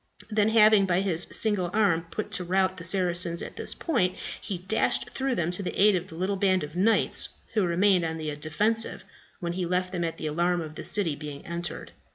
Then 0.31 0.49
having, 0.49 0.87
by 0.87 1.01
his 1.01 1.27
single 1.31 1.69
arm, 1.73 2.07
put 2.09 2.31
to 2.31 2.43
rout 2.43 2.77
the 2.77 2.83
Saracens 2.83 3.43
at 3.43 3.55
this 3.55 3.75
point, 3.75 4.15
he 4.41 4.57
dashed 4.57 5.11
through 5.11 5.35
them 5.35 5.51
to 5.51 5.61
the 5.61 5.79
aid 5.79 5.95
of 5.95 6.07
the 6.07 6.15
little 6.15 6.37
band 6.37 6.63
of 6.63 6.75
knights 6.75 7.29
who 7.53 7.61
had 7.61 7.69
remained 7.69 8.03
on 8.03 8.17
the 8.17 8.35
defensive 8.35 9.03
when 9.41 9.53
he 9.53 9.67
left 9.67 9.91
them 9.91 10.03
at 10.03 10.17
the 10.17 10.25
alarm 10.25 10.59
of 10.59 10.73
the 10.73 10.83
city 10.83 11.15
being 11.15 11.45
entered. 11.45 11.91